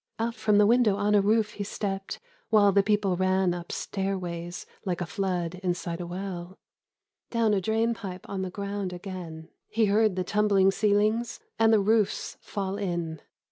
[0.17, 2.19] Out from the window on a roof he stepped
[2.49, 6.57] While the people ran up stairways Like a flood inside a wrll;
[7.29, 9.49] Down a drain pipe on the ground again.
[9.69, 13.21] He heard the tumbling ceilings And the roofs fall in.